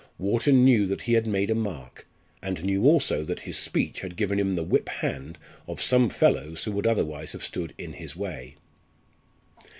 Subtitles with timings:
[0.17, 2.07] Wharton knew that he had made a mark,
[2.41, 6.63] and knew also that his speech had given him the whip hand of some fellows
[6.63, 8.55] who would otherwise have stood in his way.